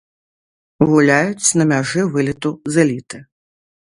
Гуляюць 0.91 1.55
на 1.61 1.67
мяжы 1.73 2.01
вылету 2.15 2.51
з 2.77 2.83
эліты. 2.87 3.17